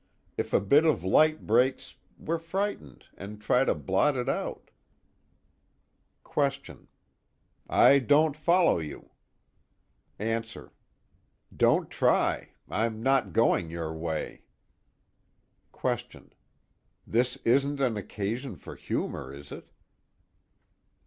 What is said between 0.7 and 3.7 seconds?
of light breaks we're frightened and try